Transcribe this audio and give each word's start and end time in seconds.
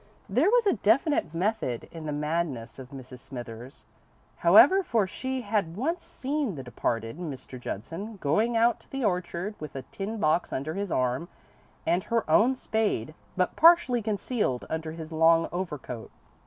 There 0.27 0.49
was 0.49 0.65
definite 0.81 1.31
method 1.31 1.87
in 1.91 2.07
the 2.07 2.11
madness 2.11 2.79
of 2.79 2.89
Mrs. 2.89 3.19
Smithers, 3.19 3.85
however, 4.37 4.81
for 4.81 5.05
she 5.05 5.41
had 5.41 5.77
once 5.77 6.03
seen 6.03 6.55
the 6.55 6.63
departed 6.63 7.19
Mr. 7.19 7.59
Judson 7.59 8.17
going 8.17 8.57
out 8.57 8.79
to 8.79 8.89
the 8.89 9.05
orchard 9.05 9.53
with 9.59 9.75
a 9.75 9.83
tin 9.91 10.17
box 10.19 10.51
under 10.51 10.73
his 10.73 10.91
arm 10.91 11.29
and 11.85 12.05
her 12.05 12.27
own 12.27 12.55
spade 12.55 13.13
but 13.37 13.55
partially 13.55 14.01
concealed 14.01 14.65
under 14.71 14.93
his 14.93 15.11
long 15.11 15.47
overcoat. 15.51 16.09